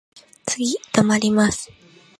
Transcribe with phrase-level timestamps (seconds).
[0.47, 0.63] 次
[0.93, 1.69] 止まります。